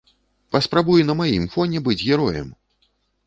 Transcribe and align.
Паспрабуй 0.55 1.03
на 1.09 1.13
маім 1.19 1.45
фоне 1.55 1.83
быць 1.87 2.01
героем! 2.07 2.47